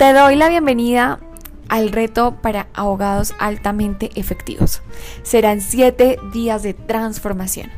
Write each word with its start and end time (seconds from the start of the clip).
Te 0.00 0.14
doy 0.14 0.34
la 0.34 0.48
bienvenida 0.48 1.20
al 1.68 1.92
reto 1.92 2.38
para 2.40 2.68
abogados 2.72 3.34
altamente 3.38 4.10
efectivos. 4.14 4.80
Serán 5.22 5.60
7 5.60 6.18
días 6.32 6.62
de 6.62 6.72
transformación. 6.72 7.70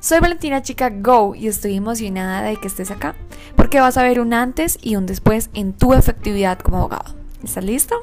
Soy 0.00 0.18
Valentina 0.18 0.62
Chica 0.62 0.90
Go 0.92 1.36
y 1.36 1.46
estoy 1.46 1.76
emocionada 1.76 2.42
de 2.42 2.56
que 2.56 2.66
estés 2.66 2.90
acá 2.90 3.14
porque 3.54 3.78
vas 3.78 3.96
a 3.96 4.02
ver 4.02 4.18
un 4.18 4.34
antes 4.34 4.80
y 4.82 4.96
un 4.96 5.06
después 5.06 5.48
en 5.54 5.72
tu 5.72 5.94
efectividad 5.94 6.58
como 6.58 6.78
abogado. 6.78 7.14
¿Estás 7.44 7.62
listo? 7.62 7.94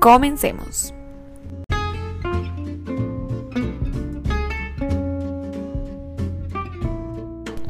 Comencemos. 0.00 0.94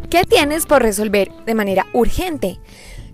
¿Qué 0.09 0.22
tienes 0.22 0.67
por 0.67 0.82
resolver 0.82 1.32
de 1.46 1.54
manera 1.57 1.86
urgente? 1.95 2.61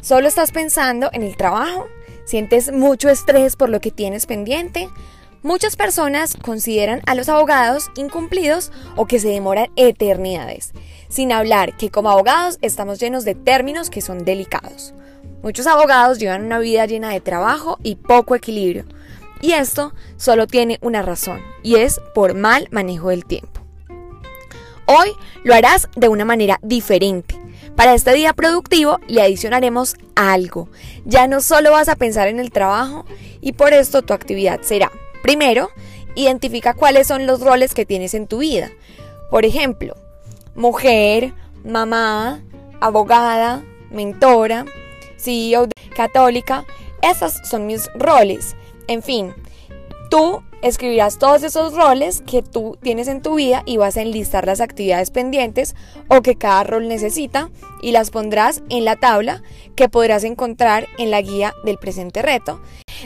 ¿Solo 0.02 0.28
estás 0.28 0.52
pensando 0.52 1.08
en 1.14 1.22
el 1.22 1.34
trabajo? 1.34 1.88
¿Sientes 2.28 2.70
mucho 2.70 3.08
estrés 3.08 3.56
por 3.56 3.70
lo 3.70 3.80
que 3.80 3.90
tienes 3.90 4.26
pendiente? 4.26 4.90
Muchas 5.42 5.76
personas 5.76 6.36
consideran 6.36 7.00
a 7.06 7.14
los 7.14 7.30
abogados 7.30 7.90
incumplidos 7.96 8.70
o 8.96 9.06
que 9.06 9.18
se 9.18 9.28
demoran 9.28 9.70
eternidades, 9.76 10.72
sin 11.08 11.32
hablar 11.32 11.74
que 11.78 11.88
como 11.88 12.10
abogados 12.10 12.58
estamos 12.60 12.98
llenos 13.00 13.24
de 13.24 13.34
términos 13.34 13.88
que 13.88 14.02
son 14.02 14.26
delicados. 14.26 14.92
Muchos 15.42 15.66
abogados 15.66 16.18
llevan 16.18 16.44
una 16.44 16.58
vida 16.58 16.84
llena 16.84 17.08
de 17.08 17.22
trabajo 17.22 17.78
y 17.82 17.94
poco 17.94 18.34
equilibrio, 18.34 18.84
y 19.40 19.52
esto 19.52 19.94
solo 20.18 20.46
tiene 20.46 20.76
una 20.82 21.00
razón, 21.00 21.40
y 21.62 21.76
es 21.76 21.98
por 22.14 22.34
mal 22.34 22.68
manejo 22.70 23.08
del 23.08 23.24
tiempo. 23.24 23.62
Hoy 24.84 25.12
lo 25.44 25.54
harás 25.54 25.88
de 25.96 26.08
una 26.08 26.26
manera 26.26 26.58
diferente. 26.62 27.37
Para 27.78 27.94
este 27.94 28.12
día 28.12 28.32
productivo 28.32 28.98
le 29.06 29.22
adicionaremos 29.22 29.94
algo. 30.16 30.68
Ya 31.04 31.28
no 31.28 31.40
solo 31.40 31.70
vas 31.70 31.88
a 31.88 31.94
pensar 31.94 32.26
en 32.26 32.40
el 32.40 32.50
trabajo 32.50 33.04
y 33.40 33.52
por 33.52 33.72
esto 33.72 34.02
tu 34.02 34.14
actividad 34.14 34.62
será, 34.62 34.90
primero, 35.22 35.70
identifica 36.16 36.74
cuáles 36.74 37.06
son 37.06 37.28
los 37.28 37.40
roles 37.40 37.74
que 37.74 37.86
tienes 37.86 38.14
en 38.14 38.26
tu 38.26 38.38
vida. 38.38 38.72
Por 39.30 39.44
ejemplo, 39.44 39.94
mujer, 40.56 41.34
mamá, 41.64 42.42
abogada, 42.80 43.62
mentora, 43.92 44.64
CEO 45.16 45.68
católica. 45.94 46.64
Esos 47.00 47.34
son 47.48 47.68
mis 47.68 47.88
roles. 47.94 48.56
En 48.88 49.04
fin, 49.04 49.32
tú 50.10 50.42
escribirás 50.62 51.18
todos 51.18 51.42
esos 51.42 51.74
roles 51.74 52.22
que 52.26 52.42
tú 52.42 52.76
tienes 52.82 53.08
en 53.08 53.22
tu 53.22 53.36
vida 53.36 53.62
y 53.64 53.76
vas 53.76 53.96
a 53.96 54.02
enlistar 54.02 54.46
las 54.46 54.60
actividades 54.60 55.10
pendientes 55.10 55.76
o 56.08 56.22
que 56.22 56.36
cada 56.36 56.64
rol 56.64 56.88
necesita 56.88 57.50
y 57.80 57.92
las 57.92 58.10
pondrás 58.10 58.62
en 58.68 58.84
la 58.84 58.96
tabla 58.96 59.42
que 59.76 59.88
podrás 59.88 60.24
encontrar 60.24 60.88
en 60.98 61.10
la 61.10 61.20
guía 61.20 61.54
del 61.64 61.78
presente 61.78 62.22
reto. 62.22 62.60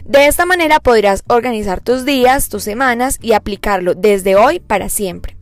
De 0.05 0.27
esta 0.27 0.47
manera 0.47 0.81
podrás 0.81 1.23
organizar 1.29 1.81
tus 1.81 2.05
días, 2.05 2.49
tus 2.49 2.63
semanas 2.63 3.19
y 3.21 3.33
aplicarlo 3.33 3.95
desde 3.95 4.37
hoy 4.37 4.61
para 4.61 4.89
siempre. 4.89 5.37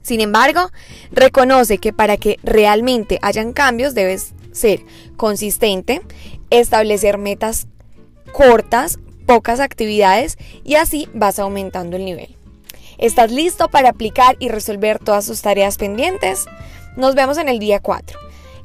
Sin 0.00 0.20
embargo, 0.20 0.70
reconoce 1.10 1.78
que 1.78 1.92
para 1.92 2.16
que 2.16 2.38
realmente 2.44 3.18
hayan 3.22 3.52
cambios 3.52 3.92
debes 3.92 4.34
ser 4.52 4.80
consistente, 5.16 6.00
establecer 6.50 7.18
metas 7.18 7.66
cortas, 8.32 8.98
pocas 9.26 9.60
actividades 9.60 10.38
y 10.64 10.76
así 10.76 11.08
vas 11.12 11.38
aumentando 11.38 11.96
el 11.96 12.04
nivel. 12.04 12.36
¿Estás 12.98 13.30
listo 13.30 13.68
para 13.68 13.90
aplicar 13.90 14.36
y 14.38 14.48
resolver 14.48 14.98
todas 14.98 15.26
tus 15.26 15.42
tareas 15.42 15.76
pendientes? 15.76 16.46
Nos 16.96 17.14
vemos 17.14 17.36
en 17.36 17.48
el 17.48 17.58
día 17.58 17.80
4. 17.80 18.18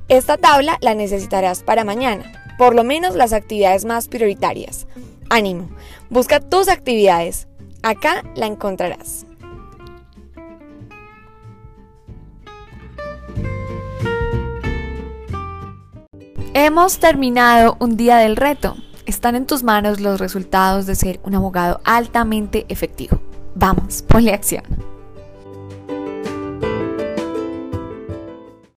Esta 0.07 0.37
tabla 0.37 0.77
la 0.81 0.95
necesitarás 0.95 1.63
para 1.63 1.83
mañana, 1.83 2.55
por 2.57 2.75
lo 2.75 2.83
menos 2.83 3.15
las 3.15 3.33
actividades 3.33 3.83
más 3.83 4.07
prioritarias. 4.07 4.87
Ánimo, 5.29 5.69
busca 6.09 6.39
tus 6.39 6.69
actividades. 6.69 7.47
Acá 7.83 8.23
la 8.35 8.45
encontrarás. 8.45 9.25
Hemos 16.53 16.99
terminado 16.99 17.77
un 17.79 17.95
día 17.95 18.17
del 18.17 18.35
reto. 18.35 18.75
Están 19.11 19.35
en 19.35 19.45
tus 19.45 19.61
manos 19.61 19.99
los 19.99 20.21
resultados 20.21 20.85
de 20.85 20.95
ser 20.95 21.19
un 21.23 21.35
abogado 21.35 21.81
altamente 21.83 22.65
efectivo. 22.69 23.19
Vamos, 23.55 24.03
ponle 24.03 24.31
acción. 24.31 24.63